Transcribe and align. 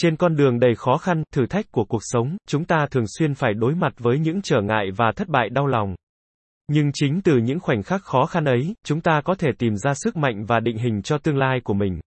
Trên 0.00 0.16
con 0.16 0.36
đường 0.36 0.60
đầy 0.60 0.74
khó 0.74 0.96
khăn, 0.96 1.22
thử 1.32 1.46
thách 1.46 1.72
của 1.72 1.84
cuộc 1.84 2.02
sống, 2.02 2.36
chúng 2.46 2.64
ta 2.64 2.86
thường 2.90 3.04
xuyên 3.18 3.34
phải 3.34 3.54
đối 3.54 3.74
mặt 3.74 3.92
với 3.98 4.18
những 4.18 4.42
trở 4.42 4.60
ngại 4.60 4.90
và 4.96 5.12
thất 5.16 5.28
bại 5.28 5.48
đau 5.50 5.66
lòng. 5.66 5.94
Nhưng 6.68 6.90
chính 6.94 7.20
từ 7.24 7.38
những 7.38 7.60
khoảnh 7.60 7.82
khắc 7.82 8.02
khó 8.02 8.26
khăn 8.26 8.44
ấy, 8.44 8.74
chúng 8.84 9.00
ta 9.00 9.20
có 9.24 9.34
thể 9.34 9.48
tìm 9.58 9.76
ra 9.76 9.94
sức 9.94 10.16
mạnh 10.16 10.44
và 10.46 10.60
định 10.60 10.78
hình 10.78 11.02
cho 11.02 11.18
tương 11.18 11.36
lai 11.36 11.60
của 11.64 11.74
mình. 11.74 12.00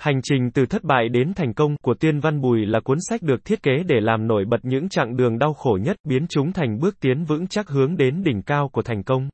Hành 0.00 0.20
trình 0.22 0.50
từ 0.50 0.66
thất 0.66 0.84
bại 0.84 1.08
đến 1.08 1.34
thành 1.34 1.54
công 1.54 1.76
của 1.82 1.94
Tiên 1.94 2.20
Văn 2.20 2.40
Bùi 2.40 2.66
là 2.66 2.80
cuốn 2.80 2.98
sách 3.08 3.22
được 3.22 3.44
thiết 3.44 3.62
kế 3.62 3.82
để 3.86 4.00
làm 4.00 4.26
nổi 4.26 4.44
bật 4.44 4.60
những 4.62 4.88
chặng 4.88 5.16
đường 5.16 5.38
đau 5.38 5.54
khổ 5.54 5.78
nhất, 5.82 5.96
biến 6.04 6.26
chúng 6.28 6.52
thành 6.52 6.78
bước 6.80 7.00
tiến 7.00 7.24
vững 7.24 7.46
chắc 7.46 7.68
hướng 7.68 7.96
đến 7.96 8.22
đỉnh 8.24 8.42
cao 8.42 8.68
của 8.68 8.82
thành 8.82 9.02
công. 9.02 9.28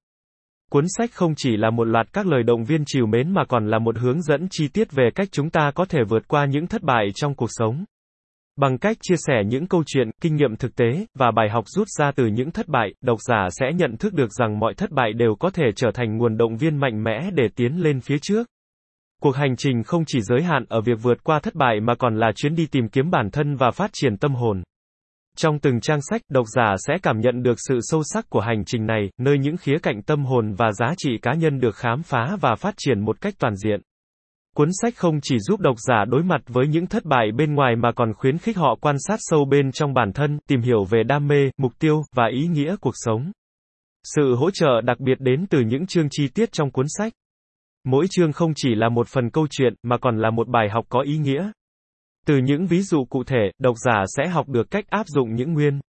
Cuốn 0.70 0.84
sách 0.88 1.10
không 1.12 1.34
chỉ 1.36 1.56
là 1.56 1.70
một 1.70 1.84
loạt 1.84 2.12
các 2.12 2.26
lời 2.26 2.42
động 2.42 2.64
viên 2.64 2.82
chiều 2.86 3.06
mến 3.06 3.30
mà 3.30 3.44
còn 3.44 3.66
là 3.66 3.78
một 3.78 3.98
hướng 3.98 4.22
dẫn 4.22 4.46
chi 4.50 4.68
tiết 4.68 4.92
về 4.92 5.10
cách 5.14 5.28
chúng 5.32 5.50
ta 5.50 5.70
có 5.74 5.84
thể 5.84 5.98
vượt 6.08 6.28
qua 6.28 6.44
những 6.44 6.66
thất 6.66 6.82
bại 6.82 7.06
trong 7.14 7.34
cuộc 7.34 7.50
sống. 7.50 7.84
Bằng 8.56 8.78
cách 8.78 8.96
chia 9.00 9.14
sẻ 9.18 9.34
những 9.46 9.66
câu 9.66 9.82
chuyện, 9.86 10.10
kinh 10.20 10.36
nghiệm 10.36 10.56
thực 10.56 10.76
tế, 10.76 11.06
và 11.14 11.30
bài 11.30 11.48
học 11.50 11.64
rút 11.66 11.88
ra 11.88 12.12
từ 12.12 12.26
những 12.26 12.50
thất 12.50 12.68
bại, 12.68 12.94
độc 13.00 13.18
giả 13.28 13.48
sẽ 13.50 13.66
nhận 13.74 13.96
thức 13.96 14.14
được 14.14 14.32
rằng 14.32 14.58
mọi 14.58 14.74
thất 14.74 14.90
bại 14.90 15.12
đều 15.12 15.34
có 15.34 15.50
thể 15.50 15.64
trở 15.76 15.90
thành 15.94 16.16
nguồn 16.16 16.36
động 16.36 16.56
viên 16.56 16.76
mạnh 16.76 17.04
mẽ 17.04 17.30
để 17.34 17.48
tiến 17.56 17.82
lên 17.82 18.00
phía 18.00 18.16
trước. 18.22 18.46
Cuộc 19.22 19.36
hành 19.36 19.56
trình 19.56 19.82
không 19.82 20.04
chỉ 20.06 20.20
giới 20.20 20.42
hạn 20.42 20.64
ở 20.68 20.80
việc 20.80 21.02
vượt 21.02 21.24
qua 21.24 21.38
thất 21.38 21.54
bại 21.54 21.80
mà 21.80 21.94
còn 21.94 22.16
là 22.16 22.32
chuyến 22.36 22.54
đi 22.54 22.66
tìm 22.66 22.88
kiếm 22.88 23.10
bản 23.10 23.30
thân 23.30 23.56
và 23.56 23.70
phát 23.70 23.90
triển 23.92 24.16
tâm 24.16 24.34
hồn. 24.34 24.62
Trong 25.42 25.58
từng 25.58 25.80
trang 25.80 26.00
sách, 26.10 26.22
độc 26.28 26.46
giả 26.56 26.74
sẽ 26.78 26.94
cảm 27.02 27.20
nhận 27.20 27.42
được 27.42 27.54
sự 27.68 27.78
sâu 27.82 28.02
sắc 28.04 28.30
của 28.30 28.40
hành 28.40 28.64
trình 28.64 28.86
này, 28.86 29.10
nơi 29.18 29.38
những 29.38 29.56
khía 29.56 29.78
cạnh 29.82 30.02
tâm 30.02 30.24
hồn 30.24 30.54
và 30.54 30.72
giá 30.72 30.94
trị 30.96 31.10
cá 31.22 31.34
nhân 31.34 31.60
được 31.60 31.76
khám 31.76 32.02
phá 32.02 32.36
và 32.40 32.54
phát 32.54 32.74
triển 32.78 33.00
một 33.00 33.20
cách 33.20 33.34
toàn 33.38 33.56
diện. 33.56 33.80
Cuốn 34.56 34.68
sách 34.82 34.94
không 34.96 35.18
chỉ 35.22 35.38
giúp 35.38 35.60
độc 35.60 35.76
giả 35.88 36.04
đối 36.04 36.22
mặt 36.22 36.40
với 36.48 36.68
những 36.68 36.86
thất 36.86 37.04
bại 37.04 37.32
bên 37.36 37.54
ngoài 37.54 37.76
mà 37.76 37.92
còn 37.92 38.12
khuyến 38.12 38.38
khích 38.38 38.56
họ 38.56 38.74
quan 38.80 38.96
sát 38.98 39.16
sâu 39.18 39.44
bên 39.44 39.72
trong 39.72 39.94
bản 39.94 40.12
thân, 40.12 40.38
tìm 40.48 40.60
hiểu 40.60 40.84
về 40.84 41.02
đam 41.02 41.28
mê, 41.28 41.50
mục 41.56 41.72
tiêu 41.78 42.02
và 42.14 42.24
ý 42.32 42.46
nghĩa 42.46 42.76
cuộc 42.80 42.94
sống. 42.94 43.32
Sự 44.04 44.34
hỗ 44.34 44.50
trợ 44.50 44.80
đặc 44.84 45.00
biệt 45.00 45.20
đến 45.20 45.46
từ 45.50 45.60
những 45.60 45.86
chương 45.86 46.08
chi 46.10 46.28
tiết 46.34 46.52
trong 46.52 46.70
cuốn 46.70 46.86
sách. 46.88 47.12
Mỗi 47.84 48.06
chương 48.10 48.32
không 48.32 48.52
chỉ 48.56 48.74
là 48.74 48.88
một 48.88 49.08
phần 49.08 49.30
câu 49.30 49.46
chuyện 49.50 49.74
mà 49.82 49.98
còn 49.98 50.18
là 50.18 50.30
một 50.30 50.48
bài 50.48 50.68
học 50.72 50.84
có 50.88 51.00
ý 51.00 51.18
nghĩa. 51.18 51.50
Từ 52.26 52.38
những 52.38 52.66
ví 52.66 52.82
dụ 52.82 53.04
cụ 53.04 53.24
thể, 53.24 53.50
độc 53.58 53.76
giả 53.84 54.04
sẽ 54.16 54.28
học 54.28 54.48
được 54.48 54.70
cách 54.70 54.84
áp 54.88 55.06
dụng 55.06 55.34
những 55.34 55.52
nguyên 55.52 55.80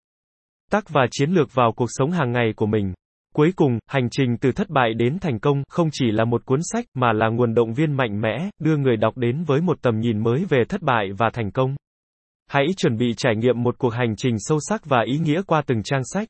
tắc 0.71 0.89
và 0.89 1.07
chiến 1.11 1.31
lược 1.31 1.53
vào 1.53 1.71
cuộc 1.75 1.89
sống 1.89 2.11
hàng 2.11 2.31
ngày 2.31 2.53
của 2.55 2.65
mình. 2.65 2.93
Cuối 3.35 3.51
cùng, 3.55 3.79
hành 3.87 4.09
trình 4.11 4.37
từ 4.41 4.51
thất 4.51 4.69
bại 4.69 4.93
đến 4.93 5.19
thành 5.19 5.39
công 5.39 5.63
không 5.69 5.89
chỉ 5.91 6.11
là 6.11 6.25
một 6.25 6.45
cuốn 6.45 6.59
sách 6.63 6.85
mà 6.93 7.13
là 7.13 7.29
nguồn 7.29 7.53
động 7.53 7.73
viên 7.73 7.93
mạnh 7.93 8.21
mẽ, 8.21 8.49
đưa 8.59 8.77
người 8.77 8.97
đọc 8.97 9.17
đến 9.17 9.43
với 9.43 9.61
một 9.61 9.81
tầm 9.81 9.99
nhìn 9.99 10.23
mới 10.23 10.45
về 10.49 10.63
thất 10.69 10.81
bại 10.81 11.09
và 11.17 11.29
thành 11.33 11.51
công. 11.51 11.75
Hãy 12.47 12.65
chuẩn 12.77 12.97
bị 12.97 13.13
trải 13.17 13.35
nghiệm 13.35 13.63
một 13.63 13.77
cuộc 13.77 13.89
hành 13.89 14.15
trình 14.15 14.35
sâu 14.39 14.57
sắc 14.61 14.85
và 14.85 15.03
ý 15.05 15.17
nghĩa 15.17 15.41
qua 15.47 15.61
từng 15.67 15.83
trang 15.83 16.01
sách. 16.13 16.27